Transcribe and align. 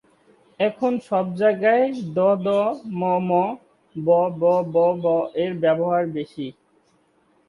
এখন 0.59 0.91
সব 0.99 1.25
জায়গায় 1.35 1.85
দদ/মম/বববব 2.13 3.45
এর 5.35 5.51
ব্যবহার 5.59 6.03
বেশি। 6.07 6.47